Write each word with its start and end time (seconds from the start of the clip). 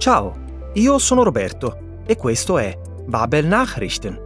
Ciao, 0.00 0.70
io 0.76 0.96
sono 0.96 1.22
Roberto 1.22 1.98
e 2.06 2.16
questo 2.16 2.56
è 2.56 2.74
Babel 3.04 3.44
Nachrichten, 3.44 4.18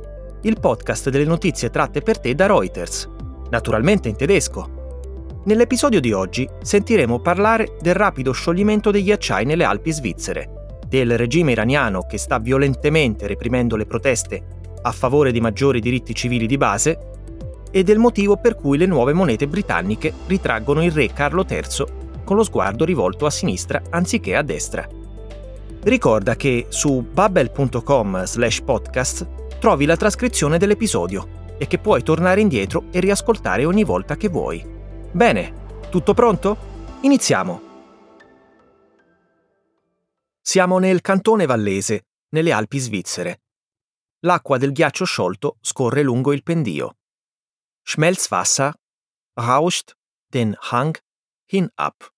il 0.43 0.61
podcast 0.61 1.11
delle 1.11 1.25
notizie 1.25 1.69
tratte 1.69 2.01
per 2.01 2.21
te 2.21 2.33
da 2.37 2.47
Reuters, 2.47 3.11
naturalmente 3.51 4.09
in 4.09 4.15
tedesco. 4.15 5.41
Nell'episodio 5.47 5.99
di 5.99 6.13
oggi 6.13 6.49
sentiremo 6.63 7.19
parlare 7.19 7.77
del 7.81 7.95
rapido 7.95 8.31
scioglimento 8.31 8.93
dei 8.93 9.03
ghiacciai 9.03 9.45
nelle 9.45 9.65
Alpi 9.65 9.91
svizzere, 9.91 10.79
del 10.87 11.19
regime 11.19 11.51
iraniano 11.51 12.03
che 12.03 12.19
sta 12.19 12.39
violentemente 12.39 13.27
reprimendo 13.27 13.75
le 13.75 13.87
proteste 13.87 14.45
a 14.81 14.93
favore 14.93 15.33
di 15.33 15.41
maggiori 15.41 15.81
diritti 15.81 16.15
civili 16.15 16.47
di 16.47 16.57
base 16.57 16.99
e 17.73 17.83
del 17.83 17.99
motivo 17.99 18.37
per 18.37 18.55
cui 18.55 18.79
le 18.79 18.87
nuove 18.87 19.13
monete 19.13 19.49
britanniche 19.49 20.13
ritraggono 20.29 20.85
il 20.85 20.93
re 20.93 21.13
Carlo 21.13 21.45
III 21.45 22.23
con 22.23 22.37
lo 22.37 22.45
sguardo 22.45 22.85
rivolto 22.85 23.27
a 23.27 23.31
sinistra 23.31 23.83
anziché 23.91 24.37
a 24.37 24.43
destra. 24.43 25.03
Ricorda 25.85 26.35
che 26.35 26.67
su 26.71 27.03
bubble.com 27.03 28.25
slash 28.25 28.63
podcast 28.63 29.59
trovi 29.59 29.85
la 29.85 29.97
trascrizione 29.97 30.57
dell'episodio 30.57 31.57
e 31.59 31.67
che 31.67 31.79
puoi 31.79 32.03
tornare 32.03 32.41
indietro 32.41 32.87
e 32.91 33.01
riascoltare 33.01 33.67
ogni 33.67 33.85
volta 33.85 34.17
che 34.17 34.29
vuoi. 34.29 34.65
Bene, 35.13 35.89
tutto 35.91 36.15
pronto? 36.15 36.57
Iniziamo! 37.03 37.73
Siamo 40.41 40.79
nel 40.79 41.03
cantone 41.03 41.45
Vallese, 41.45 42.07
nelle 42.31 42.53
Alpi 42.53 42.79
svizzere. 42.79 43.43
L'acqua 44.21 44.57
del 44.57 44.73
ghiaccio 44.73 45.05
sciolto 45.05 45.59
scorre 45.61 46.03
lungo 46.03 46.33
il 46.33 46.43
pendio. 46.43 46.97
Schmelzwasser 47.83 48.73
rauscht 49.35 49.95
den 50.31 50.57
Hang 50.59 50.99
hinab. 51.47 52.14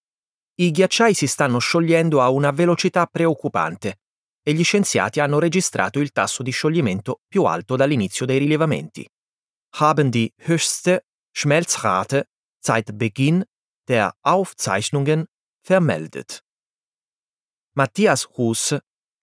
I 0.59 0.71
ghiacciai 0.71 1.13
si 1.13 1.27
stanno 1.27 1.59
sciogliendo 1.59 2.23
a 2.23 2.31
una 2.31 2.51
velocità 2.51 3.05
preoccupante 3.05 4.01
e 4.43 4.55
gli 4.55 4.65
scienziati 4.65 5.21
hanno 5.21 5.39
registrato 5.39 5.99
il 5.99 6.13
tasso 6.13 6.43
di 6.43 6.51
scioglimento 6.51 7.21
più 7.29 7.45
alto 7.45 7.77
dall'inizio 7.77 8.25
dei 8.25 8.39
rilevamenti. 8.39 9.07
Haben 9.79 10.09
die 10.09 10.33
höchste 10.47 11.05
Schmelzrate 11.31 12.31
seit 12.59 12.93
Beginn 12.93 13.43
der 13.85 14.17
Aufzeichnungen 14.23 15.27
vermeldet. 15.61 16.43
Matthias 17.73 18.27
Huss, 18.37 18.75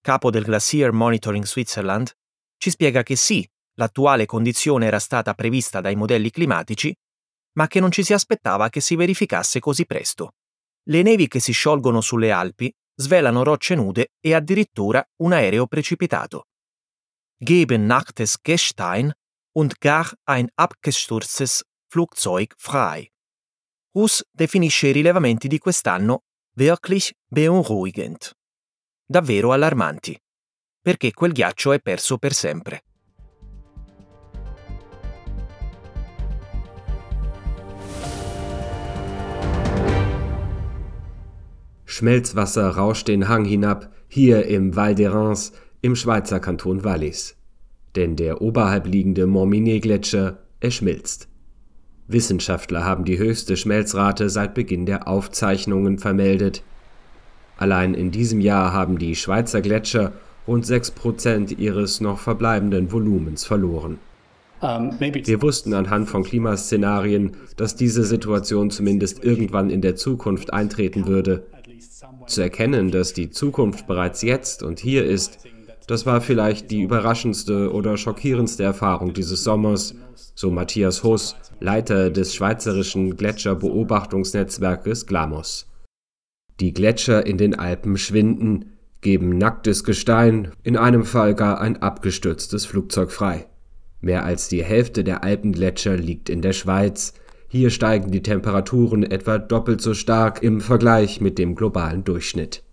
capo 0.01 0.29
del 0.29 0.43
Glacier 0.43 0.91
Monitoring 0.91 1.45
Switzerland, 1.45 2.11
ci 2.57 2.69
spiega 2.69 3.01
che 3.01 3.15
sì, 3.15 3.49
l'attuale 3.77 4.27
condizione 4.27 4.85
era 4.85 4.99
stata 4.99 5.33
prevista 5.33 5.81
dai 5.81 5.95
modelli 5.95 6.29
climatici, 6.29 6.95
ma 7.53 7.65
che 7.65 7.79
non 7.79 7.89
ci 7.89 8.03
si 8.03 8.13
aspettava 8.13 8.69
che 8.69 8.81
si 8.81 8.95
verificasse 8.95 9.59
così 9.59 9.87
presto. 9.87 10.33
Le 10.85 11.01
nevi 11.01 11.27
che 11.27 11.39
si 11.39 11.53
sciolgono 11.53 12.01
sulle 12.01 12.31
Alpi 12.31 12.73
svelano 12.95 13.43
rocce 13.43 13.75
nude 13.75 14.13
e 14.19 14.33
addirittura 14.33 15.03
un 15.21 15.31
aereo 15.31 15.65
precipitato. 15.67 16.47
Geben 17.37 17.85
nacktes 17.85 18.37
Gestein 18.41 19.11
und 19.53 19.79
gar 19.79 20.11
ein 20.25 20.49
abgestürztes 20.55 21.63
Flugzeug 21.87 22.53
frei. 22.57 23.09
Hus 23.95 24.23
definisce 24.31 24.87
i 24.87 24.91
rilevamenti 24.91 25.47
di 25.47 25.59
quest'anno 25.59 26.23
wirklich 26.55 27.11
beunruhigend, 27.27 28.31
davvero 29.05 29.51
allarmanti, 29.51 30.19
perché 30.81 31.11
quel 31.13 31.31
ghiaccio 31.31 31.71
è 31.71 31.79
perso 31.79 32.17
per 32.17 32.33
sempre. 32.33 32.83
Schmelzwasser 41.93 42.69
rauscht 42.69 43.07
den 43.07 43.27
Hang 43.27 43.45
hinab, 43.45 43.87
hier 44.07 44.47
im 44.47 44.75
Val 44.75 44.95
d'Erens 44.95 45.51
im 45.81 45.95
Schweizer 45.95 46.39
Kanton 46.39 46.83
Wallis. 46.83 47.35
Denn 47.95 48.15
der 48.15 48.41
oberhalb 48.41 48.87
liegende 48.87 49.27
Morminet-Gletscher 49.27 50.39
erschmilzt. 50.59 51.27
Wissenschaftler 52.07 52.83
haben 52.83 53.05
die 53.05 53.19
höchste 53.19 53.57
Schmelzrate 53.57 54.31
seit 54.31 54.55
Beginn 54.55 54.87
der 54.87 55.07
Aufzeichnungen 55.07 55.99
vermeldet. 55.99 56.63
Allein 57.57 57.93
in 57.93 58.09
diesem 58.09 58.41
Jahr 58.41 58.73
haben 58.73 58.97
die 58.97 59.15
Schweizer 59.15 59.61
Gletscher 59.61 60.13
rund 60.47 60.65
6% 60.65 61.59
ihres 61.59 62.01
noch 62.01 62.17
verbleibenden 62.17 62.91
Volumens 62.91 63.45
verloren. 63.45 63.99
Wir 64.63 65.41
wussten 65.41 65.73
anhand 65.73 66.09
von 66.09 66.23
Klimaszenarien, 66.23 67.35
dass 67.57 67.75
diese 67.75 68.05
Situation 68.05 68.71
zumindest 68.71 69.21
irgendwann 69.21 69.69
in 69.69 69.81
der 69.81 69.97
Zukunft 69.97 70.53
eintreten 70.53 71.05
würde. 71.05 71.47
Zu 72.27 72.41
erkennen, 72.41 72.89
dass 72.89 73.11
die 73.11 73.29
Zukunft 73.29 73.87
bereits 73.87 74.21
jetzt 74.21 74.63
und 74.63 74.79
hier 74.79 75.03
ist, 75.03 75.39
das 75.87 76.05
war 76.05 76.21
vielleicht 76.21 76.71
die 76.71 76.81
überraschendste 76.81 77.73
oder 77.73 77.97
schockierendste 77.97 78.63
Erfahrung 78.63 79.13
dieses 79.13 79.43
Sommers, 79.43 79.95
so 80.33 80.49
Matthias 80.49 81.03
Huss, 81.03 81.35
Leiter 81.59 82.09
des 82.09 82.33
schweizerischen 82.33 83.17
Gletscherbeobachtungsnetzwerkes 83.17 85.07
GLAMOS. 85.07 85.67
Die 86.61 86.73
Gletscher 86.73 87.25
in 87.25 87.37
den 87.37 87.59
Alpen 87.59 87.97
schwinden, 87.97 88.77
geben 89.01 89.37
nacktes 89.37 89.83
Gestein, 89.83 90.53
in 90.63 90.77
einem 90.77 91.03
Fall 91.03 91.35
gar 91.35 91.59
ein 91.59 91.81
abgestürztes 91.81 92.65
Flugzeug 92.65 93.11
frei. 93.11 93.47
Mehr 94.03 94.25
als 94.25 94.49
die 94.49 94.61
Hälfte 94.61 95.05
der 95.05 95.23
Alpengletscher 95.23 95.95
liegt 95.95 96.29
in 96.29 96.41
der 96.41 96.51
Schweiz, 96.51 97.13
hier 97.47 97.69
steigen 97.69 98.11
die 98.11 98.21
Temperaturen 98.21 99.03
etwa 99.03 99.37
doppelt 99.37 99.79
so 99.79 99.93
stark 99.93 100.43
im 100.43 100.59
Vergleich 100.59 101.21
mit 101.21 101.37
dem 101.37 101.55
globalen 101.55 102.03
Durchschnitt. 102.03 102.63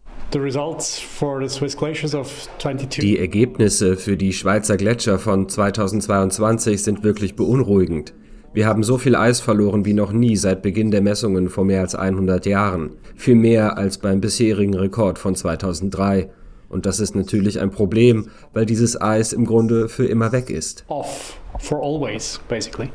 Die 3.00 3.18
Ergebnisse 3.18 3.96
für 3.96 4.16
die 4.16 4.32
Schweizer 4.32 4.76
Gletscher 4.76 5.20
von 5.20 5.48
2022 5.48 6.82
sind 6.82 7.04
wirklich 7.04 7.36
beunruhigend. 7.36 8.12
Wir 8.52 8.66
haben 8.66 8.82
so 8.82 8.98
viel 8.98 9.14
Eis 9.14 9.40
verloren 9.40 9.84
wie 9.84 9.94
noch 9.94 10.10
nie 10.10 10.34
seit 10.34 10.62
Beginn 10.62 10.90
der 10.90 11.00
Messungen 11.00 11.48
vor 11.48 11.64
mehr 11.64 11.82
als 11.82 11.94
100 11.94 12.44
Jahren. 12.44 12.96
Viel 13.14 13.36
mehr 13.36 13.78
als 13.78 13.98
beim 13.98 14.20
bisherigen 14.20 14.74
Rekord 14.74 15.20
von 15.20 15.36
2003. 15.36 16.28
Und 16.70 16.86
das 16.86 17.00
ist 17.00 17.14
natürlich 17.14 17.60
ein 17.60 17.70
Problem, 17.70 18.30
weil 18.52 18.64
dieses 18.64 18.98
Eis 19.00 19.32
im 19.32 19.44
Grunde 19.44 19.88
für 19.88 20.06
immer 20.06 20.32
weg 20.32 20.48
ist. 20.48 20.84
Off 20.88 21.38
for 21.58 21.82
always, 21.82 22.40
basically. 22.48 22.90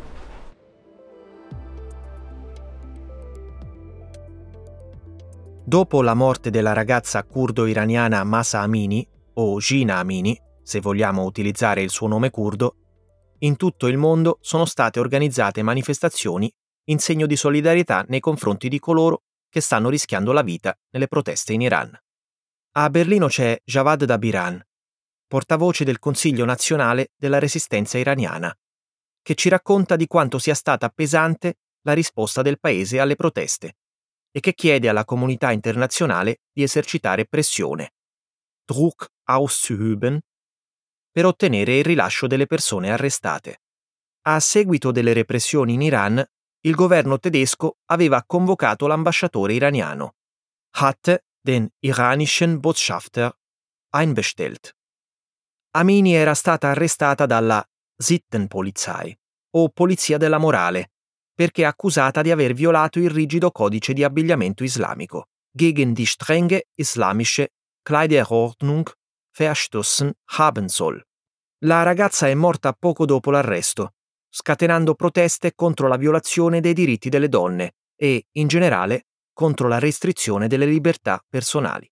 Dopo 5.68 6.02
la 6.02 6.14
morte 6.14 6.52
della 6.52 6.74
ragazza 6.74 7.24
curdo-iraniana 7.24 8.24
Masa 8.24 8.62
Amini, 8.62 9.06
o 9.34 9.60
Gina 9.60 9.98
Amini, 9.98 10.40
se 10.64 10.80
vogliamo 10.80 11.24
utilizzare 11.24 11.82
il 11.82 11.90
suo 11.90 12.08
nome 12.08 12.30
curdo, 12.30 12.76
in 13.40 13.58
tutto 13.58 13.88
il 13.88 13.98
mondo 13.98 14.38
sono 14.42 14.66
state 14.66 15.00
organizzate 15.00 15.64
manifestazioni 15.64 16.52
in 16.86 17.00
segno 17.00 17.26
di 17.26 17.36
solidarietà 17.36 18.06
nei 18.08 18.20
confronti 18.20 18.70
di 18.70 18.80
coloro 18.80 19.24
che 19.50 19.60
stanno 19.60 19.90
rischiando 19.90 20.32
la 20.32 20.44
vita 20.44 20.78
nelle 20.92 21.08
proteste 21.08 21.54
in 21.54 21.62
Iran. 21.62 22.05
A 22.78 22.90
Berlino 22.90 23.28
c'è 23.28 23.58
Javad 23.64 24.04
Dabiran, 24.04 24.62
portavoce 25.28 25.86
del 25.86 25.98
Consiglio 25.98 26.44
nazionale 26.44 27.14
della 27.16 27.40
resistenza 27.40 27.98
iraniana, 27.98 28.54
che 29.22 29.34
ci 29.36 29.48
racconta 29.48 29.96
di 29.96 30.08
quanto 30.08 30.40
sia 30.40 30.56
stata 30.56 30.90
pesante 30.90 31.60
la 31.84 31.94
risposta 31.94 32.42
del 32.42 32.60
paese 32.60 33.00
alle 33.00 33.16
proteste 33.16 33.78
e 34.30 34.42
che 34.42 34.54
chiede 34.54 34.90
alla 34.90 35.06
comunità 35.06 35.54
internazionale 35.54 36.42
di 36.52 36.64
esercitare 36.64 37.26
pressione, 37.28 37.94
Druck 38.66 39.08
auszuüben, 39.24 40.20
per 41.12 41.26
ottenere 41.26 41.78
il 41.78 41.86
rilascio 41.86 42.28
delle 42.28 42.46
persone 42.46 42.92
arrestate. 42.92 43.62
A 44.24 44.38
seguito 44.42 44.92
delle 44.92 45.14
repressioni 45.14 45.76
in 45.76 45.82
Iran, 45.82 46.22
il 46.66 46.76
governo 46.76 47.20
tedesco 47.20 47.78
aveva 47.86 48.22
convocato 48.26 48.86
l'ambasciatore 48.86 49.54
iraniano, 49.54 50.16
hatte 50.72 51.24
den 51.46 51.70
iranischen 51.80 52.60
Botschafter 52.60 53.32
einbestellt. 53.92 54.76
Amini 55.76 56.14
era 56.14 56.34
stata 56.34 56.70
arrestata 56.70 57.28
dalla 57.28 57.64
Sittenpolizei, 57.96 59.16
o 59.52 59.70
Polizia 59.70 60.18
della 60.18 60.40
Morale, 60.40 60.94
perché 61.36 61.66
accusata 61.66 62.24
di 62.24 62.32
aver 62.32 62.54
violato 62.54 63.00
il 63.00 63.12
rigido 63.12 63.52
codice 63.52 63.94
di 63.94 64.04
abbigliamento 64.04 64.64
islamico, 64.64 65.28
gegen 65.52 65.94
die 65.94 66.06
strenge 66.06 66.70
islamische 66.74 67.50
Kleiderordnung 67.84 68.92
verstoßen 69.32 70.12
haben 70.38 70.68
soll. 70.68 71.00
La 71.66 71.84
ragazza 71.84 72.28
è 72.28 72.34
morta 72.34 72.74
poco 72.74 73.06
dopo 73.06 73.30
l'arresto, 73.30 73.94
scatenando 74.30 74.96
proteste 74.96 75.54
contro 75.54 75.88
la 75.88 75.98
violazione 75.98 76.60
dei 76.60 76.74
diritti 76.74 77.10
delle 77.10 77.30
donne 77.30 77.76
e, 77.96 78.26
in 78.32 78.48
generale, 78.48 79.06
contro 79.36 79.68
la 79.68 79.78
restrizione 79.78 80.48
delle 80.48 80.66
libertà 80.66 81.20
personali. 81.30 81.88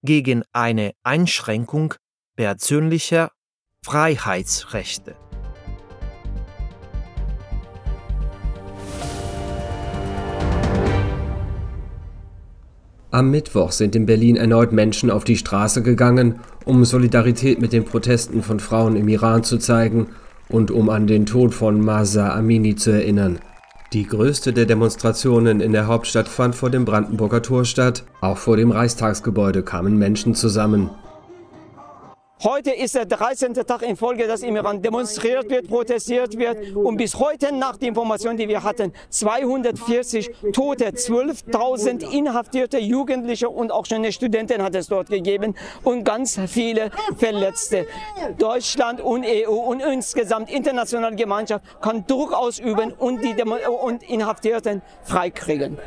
Gegen 0.00 0.42
eine 0.50 0.94
Einschränkung 1.02 1.94
persönlicher 2.34 3.30
Freiheitsrechte. 3.84 5.14
Am 13.10 13.30
Mittwoch 13.30 13.72
sind 13.72 13.94
in 13.94 14.04
Berlin 14.04 14.36
erneut 14.36 14.72
Menschen 14.72 15.10
auf 15.10 15.24
die 15.24 15.36
Straße 15.36 15.82
gegangen, 15.82 16.40
um 16.64 16.84
Solidarität 16.84 17.60
mit 17.60 17.72
den 17.72 17.84
Protesten 17.84 18.42
von 18.42 18.60
Frauen 18.60 18.96
im 18.96 19.08
Iran 19.08 19.44
zu 19.44 19.58
zeigen 19.58 20.08
und 20.48 20.70
um 20.70 20.90
an 20.90 21.06
den 21.06 21.24
Tod 21.26 21.54
von 21.54 21.80
Masa 21.80 22.34
Amini 22.34 22.74
zu 22.76 22.90
erinnern. 22.90 23.38
Die 23.92 24.04
größte 24.04 24.52
der 24.52 24.66
Demonstrationen 24.66 25.60
in 25.60 25.72
der 25.72 25.86
Hauptstadt 25.86 26.28
fand 26.28 26.56
vor 26.56 26.70
dem 26.70 26.84
Brandenburger 26.84 27.40
Tor 27.40 27.64
statt. 27.64 28.04
Auch 28.20 28.36
vor 28.36 28.56
dem 28.56 28.72
Reichstagsgebäude 28.72 29.62
kamen 29.62 29.96
Menschen 29.96 30.34
zusammen. 30.34 30.90
Heute 32.44 32.70
ist 32.70 32.94
der 32.94 33.06
13. 33.06 33.54
Tag 33.54 33.80
in 33.80 33.96
Folge, 33.96 34.26
dass 34.26 34.42
im 34.42 34.56
Iran 34.56 34.82
demonstriert 34.82 35.48
wird, 35.48 35.68
protestiert 35.68 36.36
wird. 36.36 36.76
Und 36.76 36.98
bis 36.98 37.14
heute, 37.14 37.50
nach 37.50 37.78
der 37.78 37.88
Information, 37.88 38.36
die 38.36 38.46
wir 38.46 38.62
hatten, 38.62 38.92
240 39.08 40.30
Tote, 40.52 40.84
12.000 40.90 42.12
inhaftierte 42.12 42.78
Jugendliche 42.78 43.48
und 43.48 43.72
auch 43.72 43.86
schon 43.86 43.98
eine 43.98 44.12
Studentin 44.12 44.62
hat 44.62 44.74
es 44.74 44.88
dort 44.88 45.08
gegeben 45.08 45.54
und 45.82 46.04
ganz 46.04 46.38
viele 46.46 46.90
Verletzte. 47.16 47.86
Deutschland 48.36 49.00
und 49.00 49.24
EU 49.26 49.50
und 49.50 49.80
insgesamt 49.80 50.52
internationale 50.52 51.16
Gemeinschaft 51.16 51.64
kann 51.80 52.06
Druck 52.06 52.34
ausüben 52.34 52.92
und 52.92 53.24
die 53.24 53.32
Demo 53.32 53.56
und 53.82 54.02
Inhaftierten 54.02 54.82
freikriegen. 55.04 55.78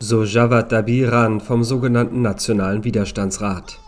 So 0.00 0.24
Javad 0.24 0.72
Dabiran 0.72 1.40
vom 1.40 1.62
sogenannten 1.62 2.22
Nationalen 2.22 2.82
Widerstandsrat. 2.82 3.78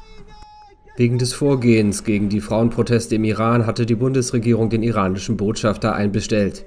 Wegen 1.01 1.17
des 1.17 1.33
Vorgehens 1.33 2.05
gegen 2.05 2.29
die 2.29 2.43
Frauenproteste 2.43 3.15
im 3.15 3.25
Iran 3.25 3.65
hatte 3.65 3.87
die 3.87 3.95
Bundesregierung 3.95 4.69
den 4.69 4.83
iranischen 4.83 5.39
Botschafter 5.39 5.95
einbestellt. 5.95 6.67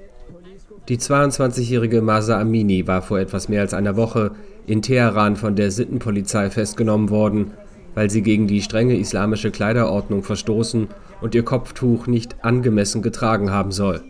Die 0.88 0.98
22-jährige 0.98 2.02
Masa 2.02 2.40
Amini 2.40 2.84
war 2.88 3.00
vor 3.00 3.20
etwas 3.20 3.48
mehr 3.48 3.60
als 3.60 3.74
einer 3.74 3.94
Woche 3.94 4.32
in 4.66 4.82
Teheran 4.82 5.36
von 5.36 5.54
der 5.54 5.70
Sittenpolizei 5.70 6.50
festgenommen 6.50 7.10
worden, 7.10 7.52
weil 7.94 8.10
sie 8.10 8.22
gegen 8.22 8.48
die 8.48 8.60
strenge 8.60 8.96
islamische 8.96 9.52
Kleiderordnung 9.52 10.24
verstoßen 10.24 10.88
und 11.20 11.36
ihr 11.36 11.44
Kopftuch 11.44 12.08
nicht 12.08 12.44
angemessen 12.44 13.02
getragen 13.02 13.52
haben 13.52 13.70
soll. 13.70 14.02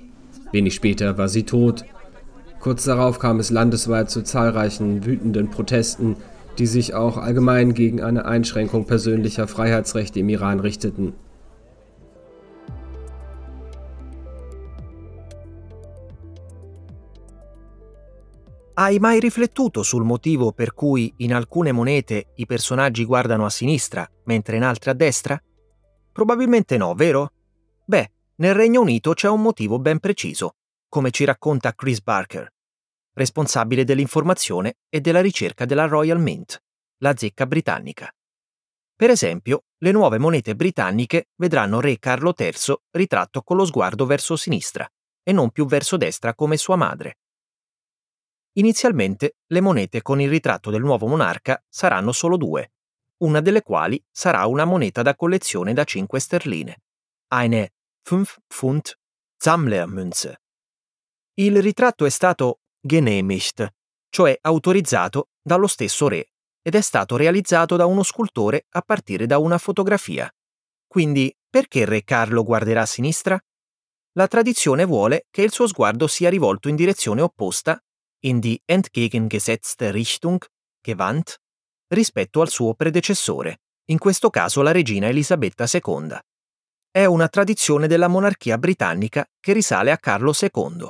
Wenig 0.53 0.75
später 0.75 1.19
war 1.19 1.29
sie 1.29 1.43
tot. 1.43 1.85
Kurz 2.61 2.85
darauf 2.85 3.19
kam 3.19 3.41
es 3.41 3.51
landesweit 3.51 4.09
zu 4.09 4.23
zahlreichen 4.23 5.05
wütenden 5.05 5.51
Protesten 5.51 6.17
die 6.59 6.67
sich 6.67 6.95
auch 6.95 7.17
allgemein 7.17 7.75
gegen 7.75 8.03
eine 8.03 8.25
Einschränkung 8.25 8.87
persönlicher 8.87 9.47
Freiheitsrechte 9.47 10.21
im 10.21 10.29
Iran 10.29 10.61
richteten. 10.61 11.15
Hai 18.77 18.99
mai 18.99 19.21
riflettuto 19.21 19.85
sul 19.85 20.03
motivo 20.05 20.51
per 20.51 20.75
cui 20.75 21.13
in 21.19 21.33
alcune 21.33 21.71
monete 21.71 22.33
i 22.37 22.47
personaggi 22.47 23.05
guardano 23.05 23.45
a 23.45 23.51
sinistra 23.51 24.09
mentre 24.25 24.57
in 24.57 24.65
altre 24.65 24.91
a 24.91 24.95
destra? 24.95 25.41
Probabilmente 26.11 26.77
no, 26.77 26.93
vero? 26.95 27.31
Beh, 27.85 28.11
nel 28.37 28.55
Regno 28.55 28.81
Unito 28.81 29.13
c'è 29.13 29.29
un 29.29 29.43
motivo 29.43 29.79
ben 29.79 30.01
preciso, 30.01 30.57
come 30.89 31.13
ci 31.13 31.25
racconta 31.25 31.73
Chris 31.73 32.01
Barker 32.01 32.54
responsabile 33.15 33.85
dell'informazione 33.85 34.77
e 34.89 35.01
della 35.01 35.21
ricerca 35.21 35.65
della 35.65 35.87
Royal 35.87 36.21
Mint, 36.21 36.63
la 36.99 37.15
zecca 37.17 37.47
britannica. 37.47 38.15
Per 38.97 39.11
esempio, 39.11 39.65
le 39.79 39.91
nuove 39.91 40.19
monete 40.19 40.55
britanniche 40.55 41.31
vedranno 41.37 41.81
Re 41.81 41.99
Carlo 41.99 42.33
III 42.37 42.77
ritratto 42.93 43.43
con 43.43 43.57
lo 43.57 43.65
sguardo 43.65 44.07
verso 44.07 44.37
sinistra 44.37 44.89
e 45.23 45.33
non 45.33 45.51
più 45.51 45.67
verso 45.67 45.97
destra 45.97 46.35
come 46.35 46.57
sua 46.57 46.77
madre. 46.77 47.19
Inizialmente 48.57 49.39
le 49.47 49.61
monete 49.61 50.01
con 50.01 50.21
il 50.21 50.29
ritratto 50.29 50.71
del 50.71 50.81
nuovo 50.81 51.09
monarca 51.09 51.61
saranno 51.69 52.13
solo 52.13 52.37
due, 52.37 52.73
una 53.25 53.41
delle 53.41 53.63
quali 53.63 54.03
sarà 54.11 54.47
una 54.47 54.65
moneta 54.65 55.03
da 55.03 55.17
collezione 55.17 55.73
da 55.73 55.83
5 55.83 56.21
sterline, 56.21 56.83
eine 57.29 57.73
5 58.03 58.43
Pfund 58.47 58.97
Sammlermünze. 59.37 60.41
Il 61.35 61.61
ritratto 61.61 62.05
è 62.05 62.11
stato 62.11 62.61
genehmigt, 62.85 63.75
cioè 64.11 64.37
autorizzato 64.43 65.31
dallo 65.43 65.67
stesso 65.67 66.07
re, 66.09 66.29
ed 66.63 66.75
è 66.75 66.81
stato 66.81 67.17
realizzato 67.17 67.77
da 67.77 67.87
uno 67.87 68.03
scultore 68.03 68.67
a 68.71 68.83
partire 68.83 69.27
da 69.27 69.39
una 69.39 69.59
fotografia. 69.59 70.31
Quindi, 70.87 71.35
perché 71.49 71.85
Re 71.85 72.05
Carlo 72.05 72.45
guarderà 72.45 72.83
a 72.83 72.87
sinistra? 72.87 73.41
La 74.13 74.29
tradizione 74.29 74.85
vuole 74.85 75.27
che 75.31 75.43
il 75.43 75.51
suo 75.51 75.67
sguardo 75.67 76.07
sia 76.07 76.31
rivolto 76.31 76.69
in 76.69 76.77
direzione 76.77 77.21
opposta, 77.21 77.83
in 78.21 78.39
die 78.39 78.61
entgegengesetzte 78.65 79.91
Richtung, 79.91 80.45
gewandt, 80.81 81.41
rispetto 81.89 82.41
al 82.41 82.49
suo 82.49 82.75
predecessore, 82.75 83.63
in 83.87 83.99
questo 83.99 84.31
caso 84.31 84.63
la 84.63 84.71
regina 84.71 85.09
Elisabetta 85.09 85.67
II. 85.71 86.17
È 86.91 87.05
una 87.05 87.29
tradizione 87.29 87.89
della 87.89 88.09
monarchia 88.09 88.57
britannica 88.57 89.27
che 89.41 89.53
risale 89.53 89.91
a 89.91 89.99
Carlo 89.99 90.33
II, 90.39 90.89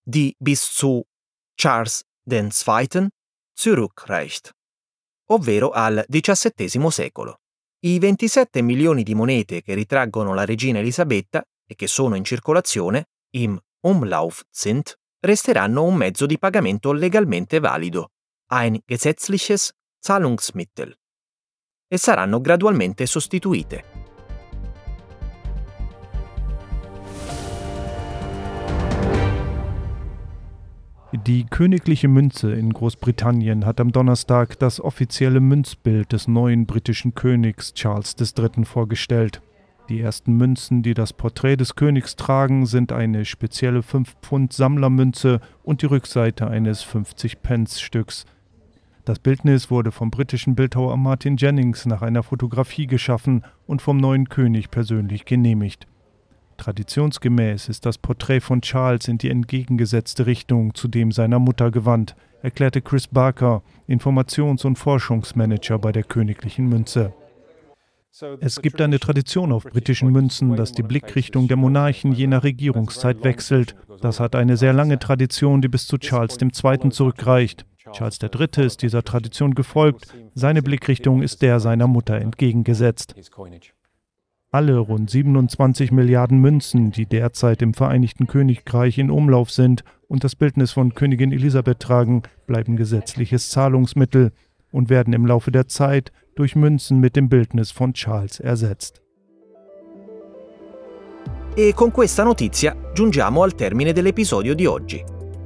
di 0.00 0.34
bis 0.38 0.62
zu 0.62 1.04
Charles 1.60 2.02
II 2.24 3.08
zurückreicht, 3.52 4.50
ovvero 5.26 5.68
al 5.68 6.06
XVII 6.08 6.90
secolo. 6.90 7.40
I 7.80 7.98
27 7.98 8.62
milioni 8.62 9.02
di 9.02 9.14
monete 9.14 9.60
che 9.60 9.74
ritraggono 9.74 10.32
la 10.32 10.46
regina 10.46 10.78
Elisabetta 10.78 11.44
e 11.66 11.74
che 11.74 11.86
sono 11.86 12.14
in 12.14 12.24
circolazione, 12.24 13.10
im 13.34 13.60
Umlauf 13.80 14.42
sind, 14.48 14.94
resteranno 15.20 15.84
un 15.84 15.96
mezzo 15.96 16.24
di 16.24 16.38
pagamento 16.38 16.92
legalmente 16.92 17.60
valido, 17.60 18.12
ein 18.52 18.80
gesetzliches 18.86 19.70
Zahlungsmittel, 19.98 20.96
e 21.86 21.98
saranno 21.98 22.40
gradualmente 22.40 23.04
sostituite. 23.04 23.99
Die 31.12 31.44
königliche 31.44 32.06
Münze 32.06 32.52
in 32.52 32.72
Großbritannien 32.72 33.66
hat 33.66 33.80
am 33.80 33.90
Donnerstag 33.90 34.56
das 34.60 34.80
offizielle 34.80 35.40
Münzbild 35.40 36.12
des 36.12 36.28
neuen 36.28 36.66
britischen 36.66 37.16
Königs 37.16 37.74
Charles 37.74 38.14
III. 38.20 38.64
vorgestellt. 38.64 39.42
Die 39.88 40.00
ersten 40.00 40.34
Münzen, 40.36 40.84
die 40.84 40.94
das 40.94 41.12
Porträt 41.12 41.56
des 41.56 41.74
Königs 41.74 42.14
tragen, 42.14 42.64
sind 42.64 42.92
eine 42.92 43.24
spezielle 43.24 43.80
5-Pfund-Sammlermünze 43.80 45.40
und 45.64 45.82
die 45.82 45.86
Rückseite 45.86 46.46
eines 46.46 46.86
50-Pence-Stücks. 46.86 48.24
Das 49.04 49.18
Bildnis 49.18 49.68
wurde 49.68 49.90
vom 49.90 50.12
britischen 50.12 50.54
Bildhauer 50.54 50.96
Martin 50.96 51.36
Jennings 51.36 51.86
nach 51.86 52.02
einer 52.02 52.22
Fotografie 52.22 52.86
geschaffen 52.86 53.42
und 53.66 53.82
vom 53.82 53.96
neuen 53.96 54.28
König 54.28 54.70
persönlich 54.70 55.24
genehmigt. 55.24 55.88
Traditionsgemäß 56.60 57.70
ist 57.70 57.86
das 57.86 57.96
Porträt 57.96 58.40
von 58.40 58.60
Charles 58.60 59.08
in 59.08 59.16
die 59.16 59.30
entgegengesetzte 59.30 60.26
Richtung 60.26 60.74
zu 60.74 60.88
dem 60.88 61.10
seiner 61.10 61.38
Mutter 61.38 61.70
gewandt, 61.70 62.14
erklärte 62.42 62.82
Chris 62.82 63.06
Barker, 63.08 63.62
Informations- 63.88 64.66
und 64.66 64.76
Forschungsmanager 64.76 65.78
bei 65.78 65.90
der 65.90 66.02
Königlichen 66.02 66.68
Münze. 66.68 67.14
Es 68.40 68.60
gibt 68.60 68.82
eine 68.82 68.98
Tradition 68.98 69.52
auf 69.52 69.64
britischen 69.64 70.10
Münzen, 70.10 70.54
dass 70.54 70.72
die 70.72 70.82
Blickrichtung 70.82 71.48
der 71.48 71.56
Monarchen 71.56 72.12
je 72.12 72.26
nach 72.26 72.44
Regierungszeit 72.44 73.24
wechselt. 73.24 73.74
Das 74.02 74.20
hat 74.20 74.36
eine 74.36 74.58
sehr 74.58 74.74
lange 74.74 74.98
Tradition, 74.98 75.62
die 75.62 75.68
bis 75.68 75.86
zu 75.86 75.96
Charles 75.96 76.36
II. 76.42 76.90
zurückreicht. 76.90 77.64
Charles 77.92 78.18
III. 78.22 78.66
ist 78.66 78.82
dieser 78.82 79.02
Tradition 79.02 79.54
gefolgt. 79.54 80.14
Seine 80.34 80.60
Blickrichtung 80.60 81.22
ist 81.22 81.40
der 81.40 81.58
seiner 81.58 81.86
Mutter 81.86 82.16
entgegengesetzt. 82.16 83.14
Alle 84.52 84.78
rund 84.78 85.08
27 85.08 85.92
Milliarden 85.92 86.40
Münzen, 86.40 86.90
die 86.90 87.06
derzeit 87.06 87.62
im 87.62 87.72
Vereinigten 87.72 88.26
Königreich 88.26 88.98
in 88.98 89.08
Umlauf 89.08 89.52
sind 89.52 89.84
und 90.08 90.24
das 90.24 90.34
Bildnis 90.34 90.72
von 90.72 90.92
Königin 90.92 91.30
Elisabeth 91.30 91.78
tragen, 91.78 92.22
bleiben 92.48 92.76
gesetzliches 92.76 93.50
Zahlungsmittel 93.50 94.32
und 94.72 94.90
werden 94.90 95.12
im 95.12 95.24
Laufe 95.24 95.52
der 95.52 95.68
Zeit 95.68 96.10
durch 96.34 96.56
Münzen 96.56 96.98
mit 96.98 97.14
dem 97.14 97.28
Bildnis 97.28 97.70
von 97.70 97.92
Charles 97.92 98.40
ersetzt. 98.40 99.00
E 101.54 101.72
con 101.72 101.92
questa 101.92 102.24
notizia 102.24 102.74
giungiamo 102.92 103.44
al 103.44 103.54
termine 103.54 103.92
dell'episodio 103.92 104.56
di 104.56 104.66
oggi. 104.66 105.00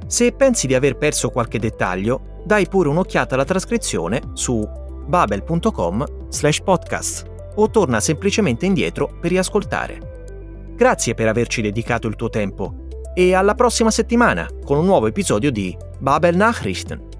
Se 0.07 0.31
pensi 0.31 0.65
di 0.65 0.73
aver 0.73 0.97
perso 0.97 1.29
qualche 1.29 1.59
dettaglio, 1.59 2.41
dai 2.43 2.67
pure 2.67 2.89
un'occhiata 2.89 3.35
alla 3.35 3.45
trascrizione 3.45 4.19
su 4.33 4.67
babel.com/podcast 5.07 7.33
o 7.55 7.69
torna 7.69 7.99
semplicemente 7.99 8.65
indietro 8.65 9.17
per 9.19 9.31
riascoltare. 9.31 10.73
Grazie 10.75 11.13
per 11.13 11.27
averci 11.27 11.61
dedicato 11.61 12.07
il 12.07 12.15
tuo 12.15 12.29
tempo 12.29 12.87
e 13.13 13.33
alla 13.33 13.55
prossima 13.55 13.91
settimana 13.91 14.47
con 14.63 14.77
un 14.77 14.85
nuovo 14.85 15.07
episodio 15.07 15.51
di 15.51 15.75
Babel 15.99 16.35
Nachrichten. 16.35 17.14